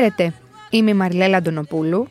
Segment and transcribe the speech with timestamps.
[0.00, 0.32] Χαίρετε,
[0.70, 2.08] είμαι η Μαριλέλα Αντωνοπούλου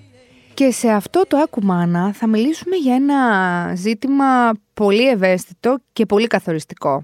[0.54, 7.04] και σε αυτό το Ακουμάνα θα μιλήσουμε για ένα ζήτημα πολύ ευαίσθητο και πολύ καθοριστικό.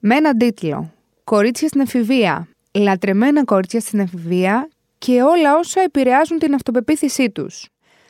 [0.00, 0.90] Με έναν τίτλο
[1.24, 7.68] «Κορίτσια στην εφηβεία», λατρεμένα κορίτσια στην εφηβεία και όλα όσα επηρεάζουν την αυτοπεποίθησή τους.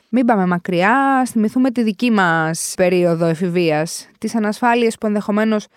[0.09, 5.67] Μην πάμε μακριά, θυμηθούμε τη δική μας περίοδο εφηβείας, τις ανασφάλειες που ενδεχομένως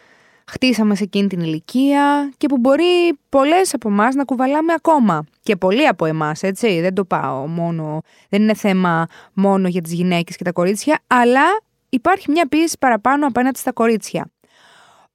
[0.50, 5.24] χτίσαμε σε εκείνη την ηλικία και που μπορεί πολλές από εμάς να κουβαλάμε ακόμα.
[5.42, 9.92] Και πολλοί από εμάς, έτσι, δεν το πάω μόνο, δεν είναι θέμα μόνο για τις
[9.92, 11.44] γυναίκες και τα κορίτσια, αλλά
[11.88, 14.30] υπάρχει μια πίεση παραπάνω απέναντι στα κορίτσια.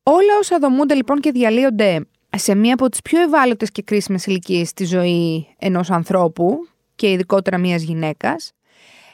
[0.04, 4.68] Όλα όσα δομούνται λοιπόν και διαλύονται σε μία από τις πιο ευάλωτες και κρίσιμες ηλικίες
[4.68, 8.52] στη ζωή ενός ανθρώπου και ειδικότερα μιας γυναίκας.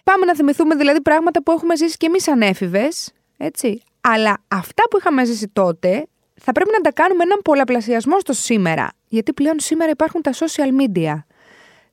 [0.04, 3.82] Πάμε να θυμηθούμε δηλαδή πράγματα που έχουμε ζήσει και εμείς ανέφηβες, έτσι.
[4.10, 6.08] Αλλά αυτά που είχαμε ζήσει τότε
[6.42, 8.90] θα πρέπει να τα κάνουμε έναν πολλαπλασιασμό στο σήμερα.
[9.08, 11.24] Γιατί πλέον σήμερα υπάρχουν τα social media,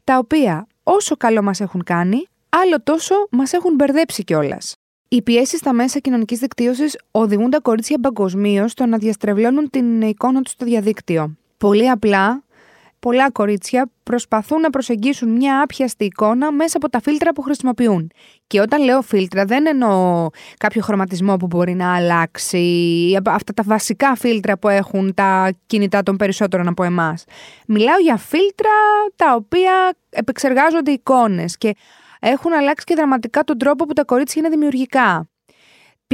[0.05, 4.75] τα οποία όσο καλό μας έχουν κάνει, άλλο τόσο μας έχουν μπερδέψει κιόλας.
[5.09, 10.43] Οι πιέσεις στα μέσα κοινωνικής δικτύωσης οδηγούν τα κορίτσια παγκοσμίως στο να διαστρεβλώνουν την εικόνα
[10.43, 11.37] τους στο διαδίκτυο.
[11.57, 12.44] Πολύ απλά
[13.05, 18.11] πολλά κορίτσια προσπαθούν να προσεγγίσουν μια άπιαστη εικόνα μέσα από τα φίλτρα που χρησιμοποιούν.
[18.47, 22.65] Και όταν λέω φίλτρα δεν εννοώ κάποιο χρωματισμό που μπορεί να αλλάξει,
[23.27, 27.25] αυτά τα βασικά φίλτρα που έχουν τα κινητά των περισσότερων από εμάς.
[27.67, 28.71] Μιλάω για φίλτρα
[29.17, 29.73] τα οποία
[30.11, 31.75] επεξεργάζονται εικόνες και
[32.21, 35.29] έχουν αλλάξει και δραματικά τον τρόπο που τα κορίτσια είναι δημιουργικά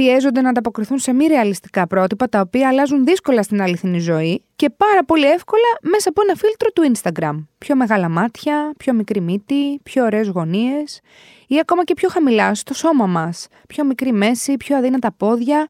[0.01, 4.69] πιέζονται να ανταποκριθούν σε μη ρεαλιστικά πρότυπα τα οποία αλλάζουν δύσκολα στην αληθινή ζωή και
[4.69, 7.45] πάρα πολύ εύκολα μέσα από ένα φίλτρο του Instagram.
[7.57, 10.99] Πιο μεγάλα μάτια, πιο μικρή μύτη, πιο ωραίες γωνίες
[11.47, 13.47] ή ακόμα και πιο χαμηλά στο σώμα μας.
[13.67, 15.67] Πιο μικρή μέση, πιο αδύνατα πόδια.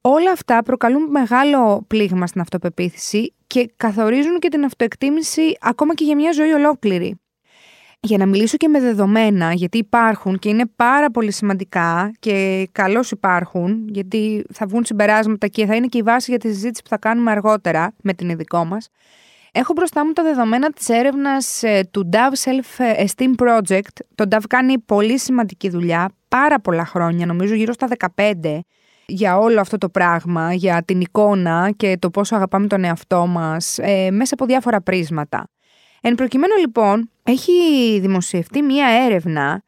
[0.00, 6.16] Όλα αυτά προκαλούν μεγάλο πλήγμα στην αυτοπεποίθηση και καθορίζουν και την αυτοεκτίμηση ακόμα και για
[6.16, 7.20] μια ζωή ολόκληρη
[8.02, 13.10] για να μιλήσω και με δεδομένα, γιατί υπάρχουν και είναι πάρα πολύ σημαντικά και καλώς
[13.10, 16.88] υπάρχουν, γιατί θα βγουν συμπεράσματα και θα είναι και η βάση για τη συζήτηση που
[16.88, 18.88] θα κάνουμε αργότερα με την ειδικό μας.
[19.52, 23.94] Έχω μπροστά μου τα δεδομένα της έρευνας ε, του Dove Self-Esteem Project.
[24.14, 28.58] Το Dove κάνει πολύ σημαντική δουλειά, πάρα πολλά χρόνια, νομίζω γύρω στα 15,
[29.06, 33.78] για όλο αυτό το πράγμα, για την εικόνα και το πόσο αγαπάμε τον εαυτό μας,
[33.78, 35.48] ε, μέσα από διάφορα πρίσματα.
[36.00, 37.52] Εν προκειμένου λοιπόν, έχει
[38.00, 39.62] δημοσιευτεί μία έρευνα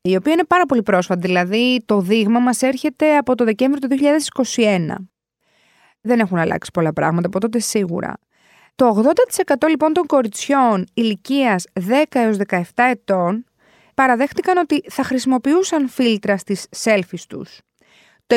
[0.00, 3.96] η οποία είναι πάρα πολύ πρόσφατη, δηλαδή το δείγμα μας έρχεται από το Δεκέμβριο του
[4.56, 4.94] 2021.
[6.00, 8.14] Δεν έχουν αλλάξει πολλά πράγματα από τότε σίγουρα.
[8.74, 9.02] Το
[9.54, 13.44] 80% λοιπόν των κοριτσιών ηλικίας 10 έως 17 ετών
[13.94, 17.60] παραδέχτηκαν ότι θα χρησιμοποιούσαν φίλτρα στις selfies τους.
[18.26, 18.36] Το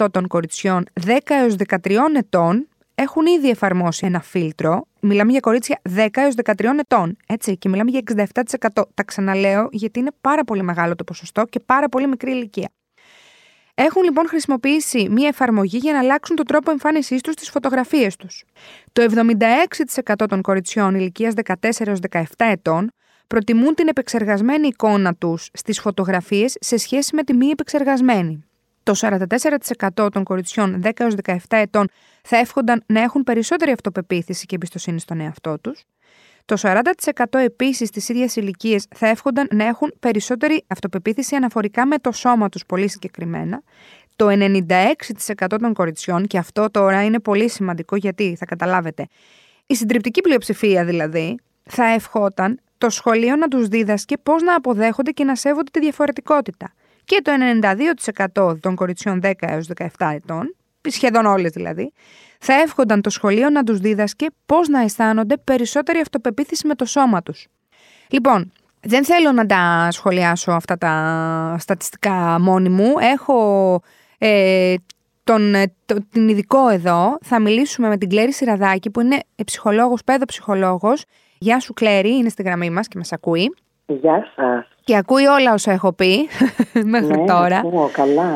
[0.00, 4.86] 67% των κοριτσιών 10 έως 13 ετών έχουν ήδη εφαρμόσει ένα φίλτρο.
[5.06, 7.16] Μιλάμε για κορίτσια 10 έως 13 ετών.
[7.26, 8.00] Έτσι, και μιλάμε για
[8.72, 8.82] 67%.
[8.94, 12.68] Τα ξαναλέω γιατί είναι πάρα πολύ μεγάλο το ποσοστό και πάρα πολύ μικρή ηλικία.
[13.74, 18.44] Έχουν λοιπόν χρησιμοποιήσει μία εφαρμογή για να αλλάξουν τον τρόπο εμφάνισής τους στις φωτογραφίες τους.
[18.92, 19.02] Το
[20.12, 21.54] 76% των κοριτσιών ηλικίας 14
[21.86, 22.90] έως 17 ετών
[23.26, 28.44] προτιμούν την επεξεργασμένη εικόνα τους στις φωτογραφίες σε σχέση με τη μη επεξεργασμένη.
[28.84, 28.92] Το
[29.96, 31.88] 44% των κοριτσιών 10 έως 17 ετών
[32.22, 35.82] θα εύχονταν να έχουν περισσότερη αυτοπεποίθηση και εμπιστοσύνη στον εαυτό τους.
[36.44, 42.12] Το 40% επίσης της ίδιας ηλικίας θα εύχονταν να έχουν περισσότερη αυτοπεποίθηση αναφορικά με το
[42.12, 43.62] σώμα τους πολύ συγκεκριμένα.
[44.16, 49.06] Το 96% των κοριτσιών, και αυτό τώρα είναι πολύ σημαντικό γιατί θα καταλάβετε,
[49.66, 55.24] η συντριπτική πλειοψηφία δηλαδή, θα ευχόταν το σχολείο να τους δίδασκε πώς να αποδέχονται και
[55.24, 57.32] να σέβονται τη διαφορετικότητα και το
[58.44, 60.56] 92% των κοριτσιών 10 έως 17 ετών,
[60.88, 61.92] σχεδόν όλες δηλαδή,
[62.38, 67.22] θα εύχονταν το σχολείο να τους δίδασκε πώς να αισθάνονται περισσότερη αυτοπεποίθηση με το σώμα
[67.22, 67.46] τους.
[68.08, 72.94] Λοιπόν, δεν θέλω να τα σχολιάσω αυτά τα στατιστικά μόνη μου.
[72.98, 73.80] Έχω
[74.18, 74.74] ε,
[75.24, 75.74] τον, ε,
[76.10, 77.18] την ειδικό εδώ.
[77.22, 81.04] Θα μιλήσουμε με την Κλέρη Σιραδάκη που είναι ψυχολόγος, παιδοψυχολόγος.
[81.38, 83.54] Γεια σου Κλέρη, είναι στη γραμμή μας και μας ακούει.
[83.86, 84.68] Γεια σας.
[84.84, 86.28] Και ακούει όλα όσα έχω πει
[86.94, 87.56] μέχρι ναι, τώρα.
[87.56, 88.32] Ακούω, καλά.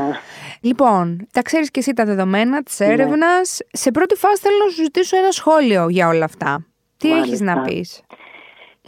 [0.63, 2.87] Λοιπόν, τα ξέρεις και εσύ τα δεδομένα της ναι.
[2.87, 3.61] έρευνας.
[3.73, 6.67] Σε πρώτη φάση θέλω να σου ζητήσω ένα σχόλιο για όλα αυτά.
[6.97, 7.27] Τι Μάλιστα.
[7.27, 8.03] έχεις να πεις;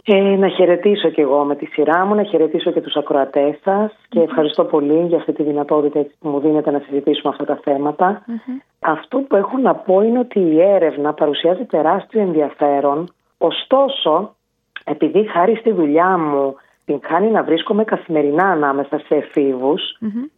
[0.05, 3.91] Ε, να χαιρετήσω και εγώ με τη σειρά μου, να χαιρετήσω και τους ακροατές σας
[4.09, 8.25] και ευχαριστώ πολύ για αυτή τη δυνατότητα που μου δίνετε να συζητήσουμε αυτά τα θεματα
[8.79, 14.35] Αυτό που έχω να πω είναι ότι η έρευνα παρουσιάζει τεράστιο ενδιαφέρον, ωστόσο
[14.91, 16.55] επειδή χάρη στη δουλειά μου
[16.85, 19.81] την κάνει να βρίσκομαι καθημερινά ανάμεσα σε εφηβους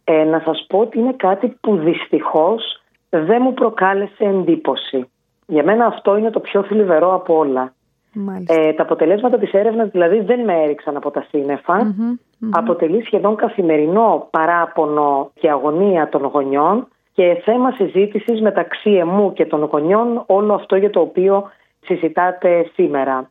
[0.04, 5.08] ε, να σας πω ότι είναι κάτι που δυστυχώς δεν μου προκάλεσε εντύπωση.
[5.46, 7.72] Για μένα αυτό είναι το πιο θλιβερό από όλα.
[8.46, 11.94] Ε, τα αποτελέσματα της έρευνας δηλαδή δεν με έριξαν από τα συννεφα
[12.50, 19.64] Αποτελεί σχεδόν καθημερινό παράπονο και αγωνία των γονιών και θέμα συζήτησης μεταξύ εμού και των
[19.64, 23.30] γονιών όλο αυτό για το οποίο συζητάτε σήμερα.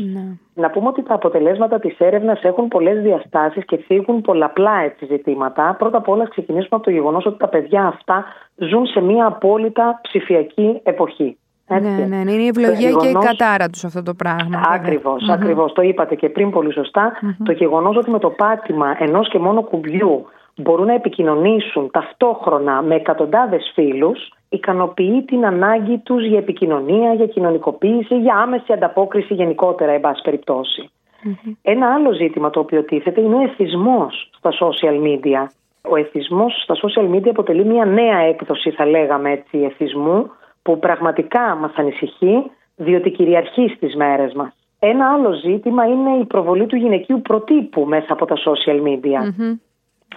[0.00, 0.24] Ναι.
[0.54, 5.76] Να πούμε ότι τα αποτελέσματα της έρευνας έχουν πολλές διαστάσεις και θίγουν πολλαπλά έτσι ζητήματα.
[5.78, 8.24] Πρώτα απ' όλα ξεκινήσουμε από το γεγονός ότι τα παιδιά αυτά
[8.56, 11.36] ζουν σε μια απόλυτα ψηφιακή εποχή.
[11.66, 14.62] Ναι, ναι, ναι, είναι η ευλογία και η κατάρα τους αυτό το πράγμα.
[14.72, 15.72] Ακριβώς, ακριβώς.
[15.72, 16.72] Το είπατε και πριν πολύ
[17.44, 22.94] Το γεγονός ότι με το πάτημα ενός και μόνο κουμπιού μπορούν να επικοινωνήσουν ταυτόχρονα με
[22.94, 30.00] εκατοντάδες φίλους, ικανοποιεί την ανάγκη τους για επικοινωνία, για κοινωνικοποίηση, για άμεση ανταπόκριση γενικότερα, εν
[30.00, 30.22] πάση
[31.62, 35.46] Ένα άλλο ζήτημα το οποίο τίθεται είναι ο εθισμός στα social media.
[35.90, 40.30] Ο εθισμός στα social media αποτελεί μια νέα έκδοση, θα λέγαμε έτσι, εθισμού,
[40.62, 44.54] που πραγματικά μας ανησυχεί διότι κυριαρχεί στις μέρες μας.
[44.78, 49.20] Ένα άλλο ζήτημα είναι η προβολή του γυναικείου προτύπου μέσα από τα social media.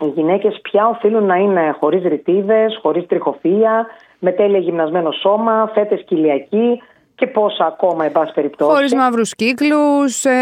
[0.01, 3.87] Οι γυναίκες πια οφείλουν να είναι χωρίς ρητίδες, χωρίς τριχοφία,
[4.19, 6.81] με τέλεια γυμνασμένο σώμα, φέτες κοιλιακή
[7.15, 8.71] και πόσα ακόμα, εν πάση περιπτώσει.
[8.71, 10.33] Χωρίς μαύρους κύκλους, ε,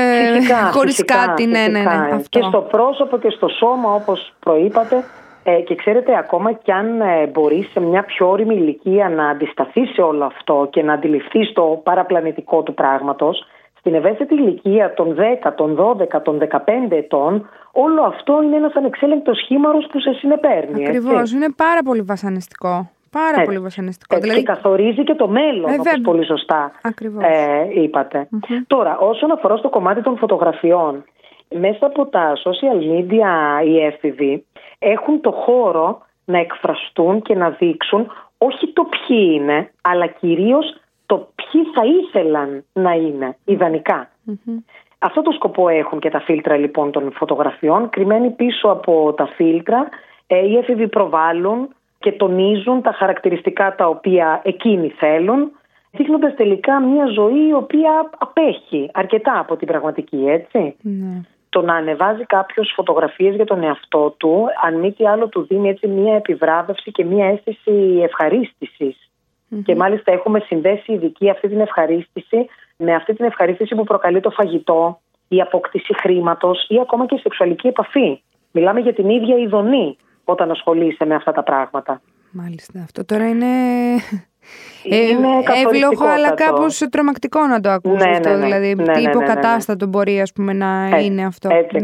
[0.75, 2.21] χωρίς κάτι, ναι, ναι, ναι.
[2.29, 5.03] Και στο πρόσωπο και στο σώμα, όπως προείπατε,
[5.43, 9.93] ε, και ξέρετε, ακόμα κι αν ε, μπορείς σε μια πιο όρημη ηλικία να αντισταθείς
[9.93, 13.47] σε όλο αυτό και να αντιληφθείς το παραπλανητικό του πράγματος,
[13.83, 15.15] στην ευαίσθητη ηλικία των
[15.45, 16.57] 10, των 12, των 15
[16.89, 20.87] ετών, όλο αυτό είναι ένας ανεξέλεγκτος σχήμαρο που σε συνεπέρνει.
[20.87, 21.31] Ακριβώς.
[21.31, 22.89] Είναι πάρα πολύ βασανιστικό.
[23.11, 24.19] Πάρα πολύ βασανιστικό.
[24.19, 24.39] δηλαδή...
[24.39, 26.71] Και καθορίζει και το μέλλον, ε, όπως πολύ σωστά
[27.19, 28.27] ε, ειπατε
[28.67, 31.03] Τώρα, όσον αφορά στο κομμάτι των φωτογραφιών,
[31.49, 34.45] μέσα από τα social media οι έφηβοι
[34.79, 40.82] έχουν το χώρο να εκφραστούν και να δείξουν όχι το ποιοι είναι, αλλά κυρίως το
[41.53, 44.09] ποιοι θα ήθελαν να είναι, ιδανικα
[44.99, 47.89] Αυτό το σκοπό έχουν και τα φίλτρα λοιπόν των φωτογραφιών.
[47.89, 49.89] Κρυμμένοι πίσω από τα φίλτρα,
[50.27, 51.69] ε, οι έφηβοι προβάλλουν
[51.99, 55.51] και τονίζουν τα χαρακτηριστικά τα οποία εκείνοι θέλουν,
[55.91, 60.75] δείχνοντας τελικά μια ζωή η οποία απέχει αρκετά από την πραγματική, έτσι.
[60.81, 65.45] Ναι το να ανεβάζει κάποιος φωτογραφίες για τον εαυτό του, αν μη τι άλλο, του
[65.45, 67.99] δίνει έτσι μια επιβράβευση και μια αίσθηση
[69.65, 72.47] Και μάλιστα έχουμε συνδέσει ειδική αυτή την ευχαρίστηση
[72.77, 77.17] με αυτή την ευχαρίστηση που προκαλεί το φαγητό, η απόκτηση χρήματος ή ακόμα και η
[77.17, 78.21] σεξουαλική επαφή.
[78.51, 82.01] Μιλάμε για την ίδια ειδονή όταν ασχολείσαι με αυτά τα πράγματα.
[82.31, 82.79] Μάλιστα.
[82.83, 83.45] Αυτό τώρα είναι
[84.83, 85.27] είναι
[85.65, 88.29] εύλογο, αλλά κάπως τρομακτικό να το ακούσει ναι, αυτό.
[88.29, 88.45] Ναι, ναι.
[88.45, 91.49] Δηλαδή, ναι, τι ναι, υποκατάστατο μπορεί ας πούμε, να είναι αυτό.
[91.51, 91.77] Έτσι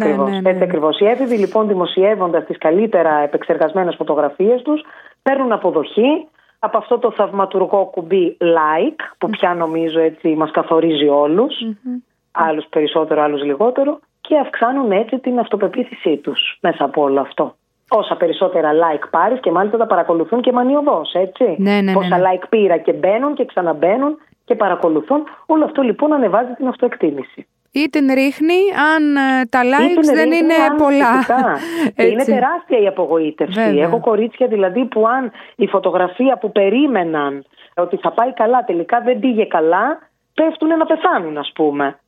[0.61, 0.99] ακριβώς.
[0.99, 4.81] Οι έφηβοι λοιπόν, δημοσιεύοντας τις καλύτερα επεξεργασμένες φωτογραφίες τους,
[5.21, 6.27] παίρνουν αποδοχή
[6.59, 12.01] από αυτό το θαυματουργό κουμπί like, που πια νομίζω έτσι μας καθορίζει όλους, mm-hmm.
[12.31, 17.53] άλλους περισσότερο, άλλους λιγότερο, και αυξάνουν έτσι την αυτοπεποίθησή τους μέσα από όλο αυτό
[17.89, 21.55] όσα περισσότερα like πάρεις και μάλιστα τα παρακολουθούν και μανιωδώς, έτσι.
[21.57, 25.23] Ναι, ναι, Πόσα ναι, like πήρα και μπαίνουν και ξαναμπαίνουν και παρακολουθούν.
[25.45, 27.47] Όλο αυτό λοιπόν ανεβάζει την αυτοεκτίμηση.
[27.71, 28.59] Ή την ρίχνει
[28.95, 31.25] αν ε, τα likes δεν είναι πολλά.
[32.09, 33.61] είναι τεράστια η απογοήτευση.
[33.61, 37.45] Έχω κορίτσια δηλαδή που αν η φωτογραφία που περίμεναν
[37.75, 41.99] ότι θα πάει καλά τελικά δεν πήγε καλά, πέφτουν να πεθάνουν ας πούμε.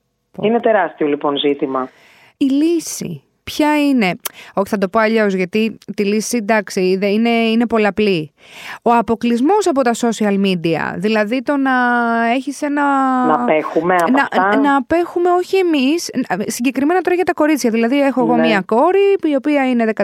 [0.41, 1.89] Είναι τεράστιο λοιπόν ζήτημα.
[2.37, 4.15] Η λύση ποια είναι.
[4.53, 8.31] Όχι, θα το πω αλλιώς, γιατί τη λύση εντάξει είναι, είναι πολλαπλή.
[8.81, 10.93] Ο αποκλεισμός από τα social media.
[10.95, 11.71] Δηλαδή το να
[12.35, 12.83] έχεις ένα.
[13.25, 16.09] Να απέχουμε από να, αυτά; Να απέχουμε όχι εμείς.
[16.45, 17.69] Συγκεκριμένα τώρα για τα κορίτσια.
[17.69, 18.47] Δηλαδή, έχω εγώ ναι.
[18.47, 20.03] μία κόρη, η οποία είναι 14,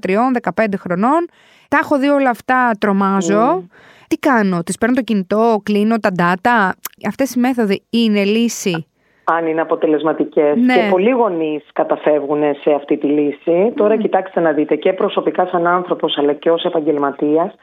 [0.00, 0.16] 13,
[0.54, 1.28] 15 χρονών.
[1.68, 3.66] Τα έχω δει όλα αυτά, τρομάζω.
[4.08, 6.70] Τι κάνω, τη παίρνω το κινητό, κλείνω τα data.
[7.08, 8.86] Αυτές οι μέθοδοι είναι λύση;
[9.36, 10.56] Αν είναι αποτελεσματικές.
[10.56, 10.74] Ναι.
[10.74, 13.72] Και πολλοί γονείς καταφεύγουν σε αυτή τη λύση.
[13.76, 17.54] Τώρα, κοιτάξτε να δείτε, και προσωπικά, σαν άνθρωπος, αλλά και ως επαγγελματίας,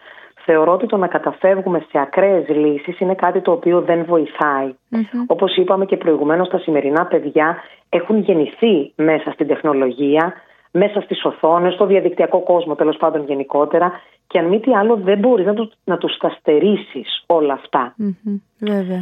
[0.45, 4.69] θεωρώ ότι το να καταφεύγουμε σε ακραίες λύσεις είναι κάτι το οποίο δεν βοηθάει.
[4.91, 5.23] Mm-hmm.
[5.27, 7.57] Όπως είπαμε και προηγουμένως, τα σημερινά παιδιά
[7.89, 10.33] έχουν γεννηθεί μέσα στην τεχνολογία,
[10.71, 13.91] μέσα στις οθόνες, στο διαδικτυακό κόσμο τέλος πάντων γενικότερα.
[14.27, 17.95] Και αν μη τι άλλο, δεν μπορείς να, τους, να τους τα στερήσεις όλα αυτά.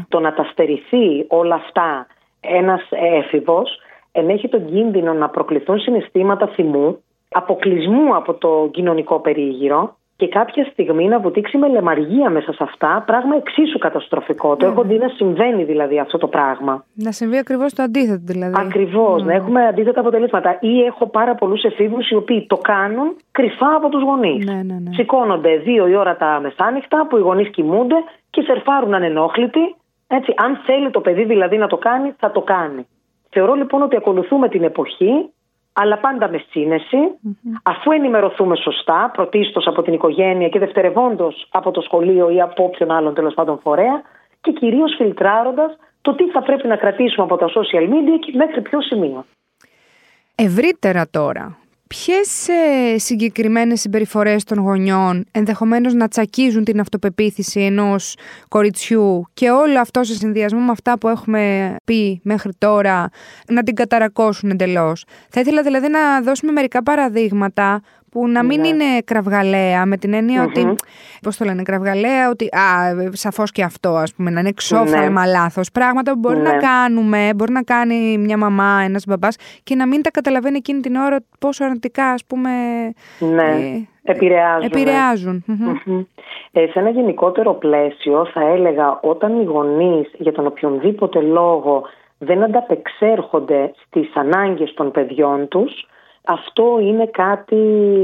[0.08, 2.08] Το να τα στερηθεί όλα αυτά
[2.44, 2.82] ένας
[3.20, 3.80] έφηβος
[4.12, 6.98] ενέχει τον κίνδυνο να προκληθούν συναισθήματα θυμού,
[7.30, 13.04] αποκλεισμού από το κοινωνικό περίγυρο και κάποια στιγμή να βουτήξει με λεμαργία μέσα σε αυτά,
[13.06, 14.56] πράγμα εξίσου καταστροφικό.
[14.56, 16.86] Το έχω δει να συμβαίνει δηλαδή αυτό το πράγμα.
[16.94, 18.54] Να συμβεί ακριβώς το αντίθετο δηλαδή.
[18.58, 20.58] Ακριβώς, να έχουμε αντίθετα αποτελέσματα.
[20.62, 24.46] Ή έχω πάρα πολλούς εφήβους οι οποίοι το κάνουν κρυφά από τους γονείς.
[24.46, 24.94] Ναι, ναι, ναι.
[24.94, 27.96] Σηκώνονται δύο η ώρα τα μεσάνυχτα που οι γονείς κοιμούνται
[28.30, 29.76] και σερφάρουν ανενόχλητοι
[30.17, 32.88] Έτσι, αν θέλει το παιδί δηλαδή να το κάνει, θα το κάνει.
[33.29, 35.29] Θεωρώ λοιπόν ότι ακολουθούμε την εποχή,
[35.74, 36.98] αλλά πάντα με συνεση
[37.63, 42.91] αφού ενημερωθούμε σωστά, πρωτίστως από την οικογένεια και δευτερευόντως από το σχολείο ή από όποιον
[42.91, 44.01] άλλον τέλος πάντων φορέα,
[44.41, 48.62] και κυρίως φιλτράροντας το τι θα πρέπει να κρατήσουμε από τα social media και μέχρι
[48.62, 49.25] ποιο σημείο.
[50.36, 51.58] Ευρύτερα τώρα,
[51.96, 58.16] ποιες ε, συγκεκριμένες συμπεριφορές των γονιών ενδεχομένως να τσακίζουν την αυτοπεποίθηση ενός
[58.48, 63.10] κοριτσιού και όλο αυτό σε συνδυασμό με αυτά που έχουμε πει μέχρι τώρα
[63.48, 67.82] να την καταρακώσουν εντελώς; Θα ήθελα δηλαδή να δώσουμε μερικά παραδείγματα
[68.13, 68.67] που να μην ναι.
[68.67, 70.75] είναι κραυγαλαία με την εννοια ότι.
[71.22, 72.46] Πώς το λένε, κραυγαλαία, ότι.
[72.46, 72.62] Α,
[73.12, 75.32] σαφώς και αυτό, ας πούμε, να είναι εξόφθαλμα ναι.
[75.32, 75.72] λάθος.
[75.72, 76.58] Πράγματα που μπορεί να ναι.
[76.58, 80.96] κάνουμε, μπορεί να κάνει μια μαμά, ένας μπαμπάς και να μην τα καταλαβαίνει εκείνη την
[80.96, 82.50] ώρα πόσο αρνητικά, ας πούμε.
[83.20, 83.51] Ναι.
[84.03, 84.65] Ε, επηρεάζουν.
[84.65, 85.43] επηρεάζουν.
[86.51, 91.84] Ε, σε ένα γενικότερο πλαίσιο θα έλεγα όταν οι γονείς για τον οποιονδήποτε λόγο
[92.17, 95.88] δεν ανταπεξέρχονται στις ανάγκες των παιδιών τους
[96.25, 97.58] αυτό είναι κάτι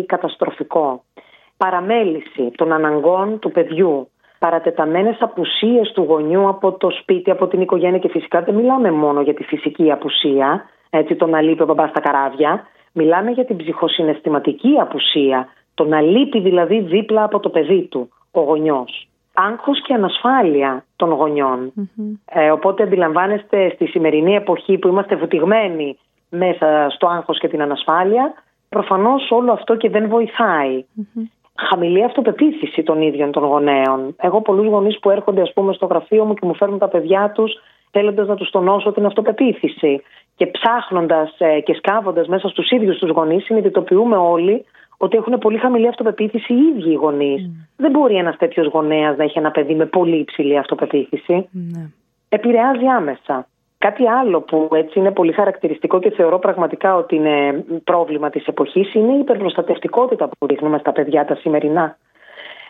[0.08, 1.04] καταστροφικό.
[1.58, 4.10] Παραμέληση των αναγκών του παιδιού,
[4.40, 9.22] παρατεταμένες απουσίες του γονιού από το σπίτι, από την οικογένεια και φυσικά δεν μιλάμε μόνο
[9.22, 13.58] για τη φυσική απουσία, έτσι το να λείπει ο μπαμπάς στα καράβια, μιλάμε για την
[13.58, 19.08] ψυχοσυναισθηματική απουσία, το να λείπει δηλαδή δίπλα από το παιδί του ο γονιός.
[19.34, 21.74] Άγχος και ανασφάλεια των γονιων
[22.26, 25.98] Ε, οπότε αντιλαμβάνεστε στη σημερινή εποχή που είμαστε βουτυγμένοι
[26.30, 28.34] μέσα στο άγχος και την ανασφάλεια,
[28.70, 30.86] προφανώς όλο αυτό και δεν βοηθάει.
[31.56, 34.16] Χαμηλή αυτοπεποίθηση των ίδιων των γονέων.
[34.18, 37.32] Εγώ πολλούς γονείς που έρχονται ας πούμε στο γραφείο μου και μου φέρνουν τα παιδιά
[37.32, 37.54] τους
[37.92, 40.02] θέλοντας να τους τονώσω την αυτοπεποίθηση.
[40.36, 44.66] Και ψάχνοντας ε, και σκάβοντας μέσα στους ίδιους τους γονείς συνειδητοποιούμε όλοι
[44.98, 47.50] ότι έχουν πολύ χαμηλή αυτοπεποίθηση οι ίδιοι οι γονείς.
[47.78, 51.50] Δεν μπορεί ένας τέτοιος γονέας να έχει ένα παιδί με πολύ υψηλή αυτοπεποίθηση.
[51.52, 51.90] Ναι.
[52.30, 53.48] Επηρεάζει άμεσα.
[53.86, 58.94] Κάτι άλλο που έτσι είναι πολύ χαρακτηριστικό και θεωρώ πραγματικά ότι είναι πρόβλημα της εποχής
[58.94, 61.98] είναι η υπερπροστατευτικότητα που δείχνουμε στα παιδιά τα σημερινά.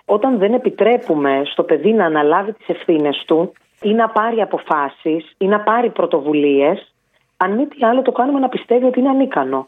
[0.06, 5.46] Όταν δεν επιτρέπουμε στο παιδί να αναλάβει τις ευθύνες του ή να πάρει αποφάσεις ή
[5.46, 6.94] να πάρει πρωτοβουλίες,
[7.38, 9.68] αν μη τι άλλο το κάνουμε να πιστεύει ότι είναι ανίκανο.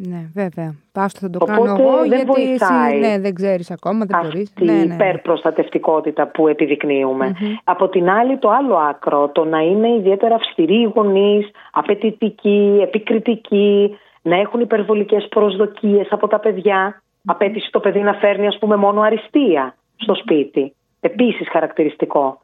[0.00, 0.74] Ναι, βέβαια.
[0.92, 4.40] Πάστο θα το Οπότε κάνω εγώ, δεν γιατί εσύ ναι, δεν ξέρεις ακόμα, δεν μπορεί.
[4.40, 4.94] Αυτή ναι, ναι, η ναι.
[4.94, 7.34] υπερπροστατευτικότητα που επιδεικνύουμε.
[7.64, 13.98] Από την άλλη το άλλο άκρο, το να είναι ιδιαίτερα αυστηροί οι γονείς, απαιτητικοί, επικριτικοί,
[14.22, 19.00] να έχουν υπερβολικές προσδοκίες από τα παιδιά, απέτηση το παιδί να φέρνει ας πούμε μόνο
[19.00, 20.74] αριστεία στο σπίτι.
[21.00, 22.40] Επίσης χαρακτηριστικό.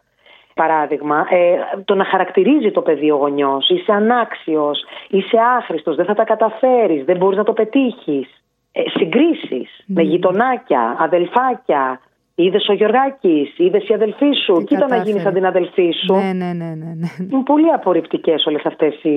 [0.55, 6.15] Παράδειγμα, ε, το να χαρακτηρίζει το παιδί ο γονιός, είσαι ανάξιος, είσαι άχρηστος, δεν θα
[6.15, 8.43] τα καταφέρεις, δεν μπορείς να το πετύχεις.
[8.73, 10.09] Ε, Συγκρίσεις με ναι.
[10.09, 12.01] γειτονάκια, αδελφάκια.
[12.35, 16.15] Είδες ο Γιωργάκης, είδες η αδελφή σου, Τι κοίτα να γίνεις σαν την αδελφή σου.
[16.15, 16.65] Ναι, ναι, ναι.
[16.65, 17.09] ναι, ναι.
[17.33, 19.09] Είναι πολύ απορριπτικές όλες αυτές οι,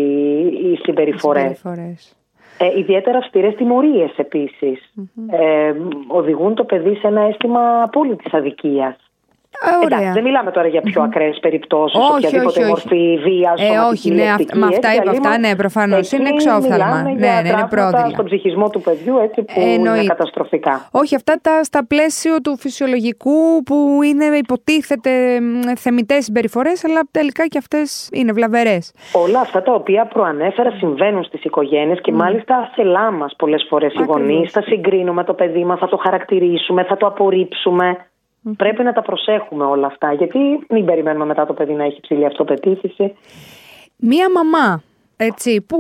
[0.41, 1.63] οι συμπεριφορές.
[2.57, 4.17] Ε, ιδιαίτερα αυστηρές τιμωρίες
[5.29, 5.73] Ε,
[6.07, 8.33] οδηγούν το παιδί σε ένα αίσθημα απόλυτης
[9.61, 9.97] αδικία.
[9.97, 13.61] Εντάξει, δεν μιλάμε τώρα για πιο ακραίες περιπτώσεις, οποιαδήποτε όχι, μορφή βίας.
[13.61, 16.11] Ε, όχι, ναι, με αυτά είπα αυτά, ναι, προφανώς.
[16.11, 17.01] Είναι εξόφθαλμα.
[17.01, 18.09] Ναι, ναι, είναι πρόδειλα.
[18.09, 20.87] Στον ψυχισμό του παιδιού, έτσι που είναι καταστροφικά.
[20.91, 25.11] Όχι, αυτά τα στα πλαίσιο του φυσιολογικού που είναι υποτίθεται
[25.75, 28.93] θεμητές συμπεριφορές, αλλά τελικά και αυτές είναι βλαβερές.
[29.13, 34.03] Όλα αυτά τα οποία προανέφερα συμβαίνουν στις οικογένειες και μάλιστα ασελά μα πολλές φορές οι
[34.03, 34.51] γονείς.
[34.51, 37.97] Θα συγκρίνουμε το παιδί μας, θα το χαρακτηρίσουμε, θα το απορρίψουμε.
[38.57, 40.39] Πρέπει να τα προσέχουμε όλα αυτά, γιατί
[40.69, 43.15] μην περιμένουμε μετά το παιδί να έχει ψηλή αυτοπεποίθηση.
[43.97, 44.81] Μία μαμά
[45.19, 45.77] έτσι, που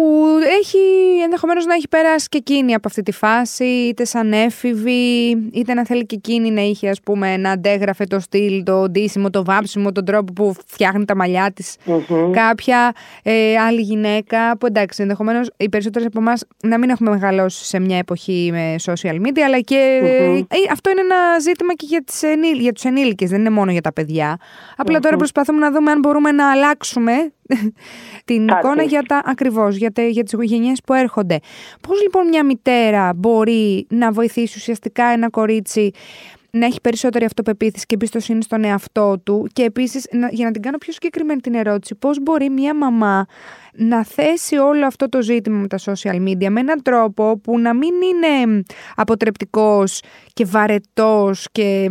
[0.59, 0.77] έχει
[1.23, 5.85] ενδεχομένως να έχει περάσει και εκείνη από αυτή τη φάση, είτε σαν έφηβη, είτε να
[5.85, 9.91] θέλει και εκείνη να είχε ας πούμε να αντέγραφε το στυλ, το ντύσιμο, το βάψιμο,
[9.91, 11.75] τον τρόπο που φτιάχνει τα μαλλιά της.
[12.31, 12.91] Κάποια
[13.23, 17.79] ε, άλλη γυναίκα, που εντάξει ενδεχομένως οι περισσότερες από εμάς να μην έχουμε μεγαλώσει σε
[17.79, 22.23] μια εποχή με social media, αλλά και ε, αυτό είναι ένα ζήτημα και για, τις
[22.23, 24.37] ενήλ, για τους ενήλικες, δεν είναι μόνο για τα παιδιά.
[25.01, 27.31] τώρα προσπαθούμε να δούμε αν μπορούμε να αλλάξουμε
[28.25, 31.39] την εικόνα για τα ακριβώς, για, για τις οικογένειες που έρχονται.
[31.87, 35.91] Πώς λοιπόν μια μητέρα μπορεί να βοηθήσει ουσιαστικά ένα κορίτσι
[36.57, 40.77] να έχει περισσότερη αυτοπεποίθηση και εμπιστοσύνη στον εαυτό του και επίσης για να την κάνω
[40.77, 43.25] πιο συγκεκριμένη την ερώτηση πώς μπορεί μια μαμά
[43.77, 47.73] να θέσει όλο αυτό το ζήτημα με τα social media με έναν τρόπο που να
[47.73, 48.63] μην είναι
[48.95, 50.01] αποτρεπτικός
[50.33, 51.89] και βαρετός και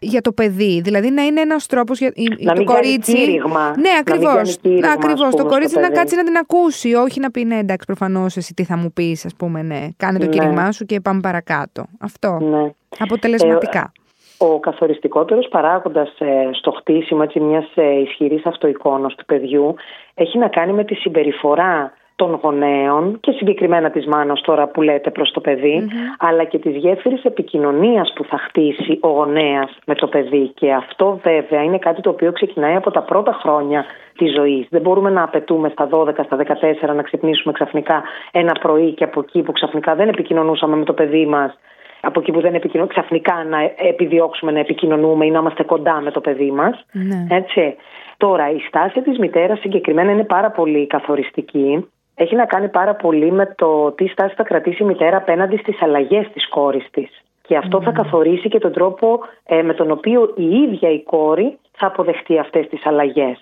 [0.00, 0.80] για το παιδί.
[0.80, 3.14] Δηλαδή να είναι ένας τρόπος για να το κορίτσι.
[3.14, 3.74] Κήρυγμα.
[3.78, 4.58] Ναι, ακριβώς.
[4.62, 5.34] Να ακριβώς.
[5.34, 8.64] Το κορίτσι να κάτσει να την ακούσει, όχι να πει ναι, εντάξει, προφανώς εσύ τι
[8.64, 9.88] θα μου πεις, ας πούμε, ναι.
[9.96, 10.30] Κάνε το ναι.
[10.30, 11.86] κήρυγμά σου και πάμε παρακάτω.
[11.98, 12.38] Αυτό.
[12.40, 12.70] Ναι.
[12.98, 13.92] Αποτελεσματικά.
[14.38, 19.74] Ο καθοριστικότερος παράγοντας ε, στο χτίσιμο έτσι, μιας ε, ισχυρής αυτοεικόνος του παιδιού
[20.14, 25.10] έχει να κάνει με τη συμπεριφορά των γονέων και συγκεκριμένα της μάνας τώρα που λέτε
[25.10, 25.88] προς το παιδι
[26.18, 31.20] αλλά και της γέφυρης επικοινωνίας που θα χτίσει ο γονέας με το παιδί και αυτό
[31.22, 33.84] βέβαια είναι κάτι το οποίο ξεκινάει από τα πρώτα χρόνια
[34.16, 34.66] της ζωής.
[34.70, 39.20] Δεν μπορούμε να απαιτούμε στα 12, στα 14 να ξυπνήσουμε ξαφνικά ένα πρωί και από
[39.20, 41.58] εκεί που ξαφνικά δεν επικοινωνούσαμε με το παιδί μας
[42.06, 43.58] από εκεί που δεν επικοινωνούμε, ξαφνικά να
[43.88, 46.84] επιδιώξουμε να επικοινωνούμε ή να είμαστε κοντά με το παιδί μας.
[46.92, 47.36] Ναι.
[47.36, 47.76] Έτσι.
[48.16, 53.32] Τώρα, η στάση της μητέρας συγκεκριμένα είναι πάρα πολύ καθοριστική έχει να κάνει πάρα πολύ
[53.32, 57.10] με το τι στάση θα κρατήσει η μητέρα απέναντι στις αλλαγές της κόρης της.
[57.42, 61.58] Και αυτό θα καθορίσει και τον τρόπο ε, με τον οποίο η ίδια η κόρη
[61.72, 63.38] θα αποδεχτεί αυτές τις αλλαγές.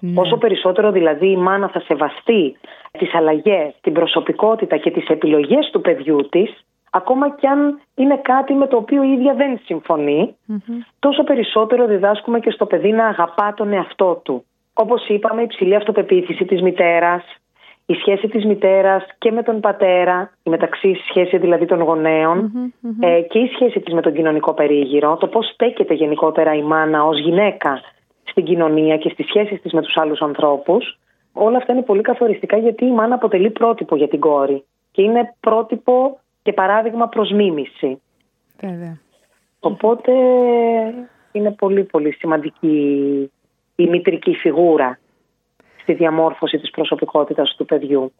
[0.00, 0.20] Ναι.
[0.20, 2.56] Όσο περισσότερο δηλαδή η μάνα θα σεβαστεί
[2.98, 8.54] τις αλλαγές, την προσωπικότητα και τις επιλογές του παιδιού της, ακόμα κι αν είναι κάτι
[8.54, 10.36] με το οποίο η ίδια δεν συμφωνει
[10.98, 14.44] τόσο περισσότερο διδάσκουμε και στο παιδί να αγαπά τον εαυτό του.
[14.72, 17.22] Όπως είπαμε, η ψηλή αυτοπεποίθηση της μητέρας,
[17.86, 22.52] η σχέση της μητέρας και με τον πατέρα, η μεταξύ σχέση δηλαδή των γονεων
[23.00, 27.04] ε, και η σχέση της με τον κοινωνικό περίγυρο, το πώς στέκεται γενικότερα η μάνα
[27.04, 27.80] ως γυναίκα
[28.24, 30.98] στην κοινωνία και στις σχέσεις της με τους άλλους ανθρώπους,
[31.32, 35.34] όλα αυτά είναι πολύ καθοριστικά γιατί η μάνα αποτελεί πρότυπο για την κόρη και είναι
[35.40, 38.00] πρότυπο και παράδειγμα προς μίμηση.
[38.60, 38.98] Βέβαια.
[39.60, 40.12] Οπότε
[41.32, 42.76] είναι πολύ πολύ σημαντική
[43.76, 44.98] η μητρική φιγούρα
[45.82, 48.12] στη διαμόρφωση της προσωπικότητας του παιδιου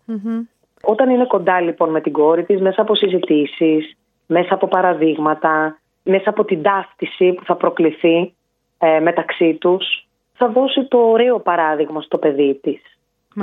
[0.82, 6.30] Όταν είναι κοντά λοιπόν με την κόρη της, μέσα από συζητήσεις, μέσα από παραδείγματα, μέσα
[6.30, 8.34] από την ταύτιση που θα προκληθεί
[8.78, 12.82] ε, μεταξύ τους, θα δώσει το ωραίο παράδειγμα στο παιδί της,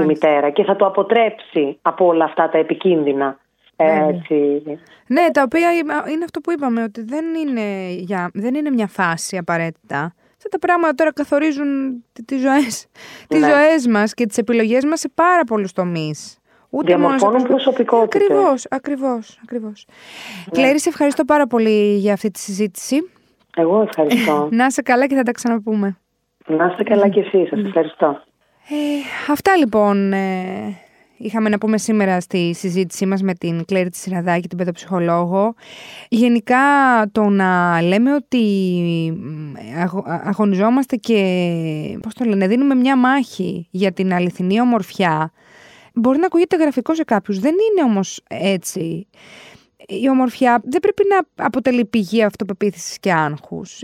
[0.01, 3.39] η μητέρα, και θα το αποτρέψει από όλα αυτά τα επικίνδυνα.
[3.75, 4.63] Ε, έτσι.
[5.07, 5.73] Ναι, τα οποία
[6.11, 10.13] είναι αυτό που είπαμε, ότι δεν είναι, για, δεν είναι μια φάση απαραίτητα.
[10.37, 12.87] Αυτά τα πράγματα τώρα καθορίζουν τις ζωές,
[13.27, 13.47] τις ναι.
[13.47, 16.39] ζωές μας και τις επιλογές μας σε πάρα πολλούς τομείς.
[16.69, 18.21] Ούτε Διαμορφώνουν μόνο προσωπικότητες.
[18.21, 19.85] Ακριβώς, ακριβώς, ακριβώς.
[19.87, 20.61] Ναι.
[20.61, 23.09] Κλέρη, σε ευχαριστώ πάρα πολύ για αυτή τη συζήτηση.
[23.55, 24.47] Εγώ ευχαριστώ.
[24.51, 25.97] Να είσαι καλά και θα τα ξαναπούμε.
[26.45, 28.21] Να είστε καλά και εσείς, σας ευχαριστώ.
[28.69, 30.77] Ε, αυτά λοιπόν ε,
[31.17, 35.55] είχαμε να πούμε σήμερα στη συζήτησή μας με την Κλέρη της Σιραδάκη, την παιδοψυχολόγο.
[36.09, 36.57] Γενικά
[37.11, 38.43] το να λέμε ότι
[40.23, 45.31] αγωνιζόμαστε και πώς το λένε, δίνουμε μια μάχη για την αληθινή ομορφιά
[45.95, 47.39] μπορεί να ακούγεται γραφικό σε κάποιους.
[47.39, 49.07] Δεν είναι όμως έτσι
[49.87, 53.79] η ομορφιά δεν πρέπει να αποτελεί πηγή αυτοπεποίθησης και άγχους.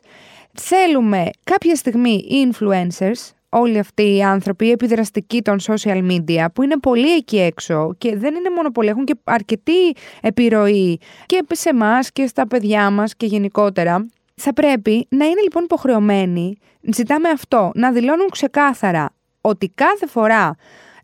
[0.53, 6.63] θέλουμε κάποια στιγμή οι influencers όλοι αυτοί οι άνθρωποι, οι επιδραστικοί των social media, που
[6.63, 11.69] είναι πολύ εκεί έξω και δεν είναι μόνο πολλοί, έχουν και αρκετή επιρροή και σε
[11.69, 14.05] εμάς και στα παιδιά μας και γενικότερα.
[14.35, 16.57] Θα πρέπει να είναι λοιπόν υποχρεωμένοι,
[16.93, 20.55] ζητάμε αυτό, να δηλώνουν ξεκάθαρα ότι κάθε φορά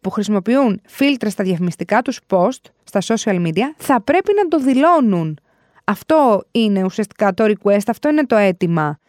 [0.01, 5.39] που χρησιμοποιούν φίλτρα στα διαφημιστικά τους post, στα social media, θα πρέπει να το δηλώνουν.
[5.83, 8.99] Αυτό είναι ουσιαστικά το request, αυτό είναι το αίτημα.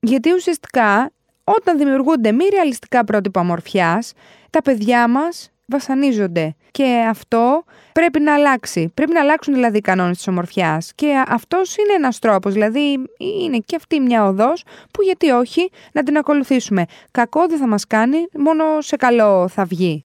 [0.00, 1.10] Γιατί ουσιαστικά
[1.44, 4.12] όταν δημιουργούνται μη ρεαλιστικά πρότυπα ομορφιάς,
[4.50, 6.54] τα παιδιά μας βασανίζονται.
[6.70, 8.90] Και αυτό πρέπει να αλλάξει.
[8.94, 10.92] Πρέπει να αλλάξουν δηλαδή οι κανόνες της ομορφιάς.
[10.94, 12.52] Και αυτός είναι ένας τρόπος.
[12.52, 13.04] Δηλαδή,
[13.42, 16.84] είναι και αυτή μια οδός που γιατί όχι να την ακολουθήσουμε.
[17.10, 20.04] Κακό δεν θα μας κάνει, μόνο σε καλό θα βγει.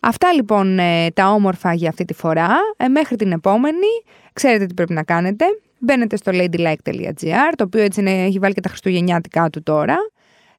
[0.00, 2.56] Αυτά λοιπόν ε, τα όμορφα για αυτή τη φορά.
[2.76, 3.86] Ε, μέχρι την επόμενη,
[4.32, 5.44] ξέρετε τι πρέπει να κάνετε.
[5.78, 9.96] Μπαίνετε στο ladylike.gr, το οποίο έτσι είναι, έχει βάλει και τα χριστουγεννιάτικά του τώρα.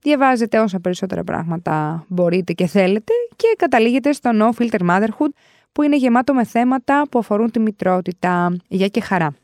[0.01, 5.31] Διαβάζετε όσα περισσότερα πράγματα μπορείτε και θέλετε και καταλήγετε στο No Filter Motherhood
[5.71, 8.55] που είναι γεμάτο με θέματα που αφορούν τη μητρότητα.
[8.67, 9.35] Γεια και χαρά!